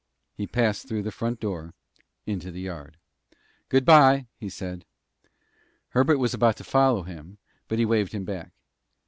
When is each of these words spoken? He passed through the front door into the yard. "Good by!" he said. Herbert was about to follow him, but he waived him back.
He 0.33 0.47
passed 0.47 0.87
through 0.87 1.03
the 1.03 1.11
front 1.11 1.39
door 1.39 1.75
into 2.25 2.49
the 2.49 2.61
yard. 2.61 2.97
"Good 3.69 3.85
by!" 3.85 4.25
he 4.35 4.49
said. 4.49 4.83
Herbert 5.89 6.17
was 6.17 6.33
about 6.33 6.57
to 6.57 6.63
follow 6.63 7.03
him, 7.03 7.37
but 7.67 7.77
he 7.77 7.85
waived 7.85 8.13
him 8.13 8.25
back. 8.25 8.51